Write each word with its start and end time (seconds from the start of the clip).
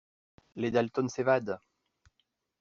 Les 0.55 0.71
Dalton 0.71 1.09
s'évadent. 1.09 1.59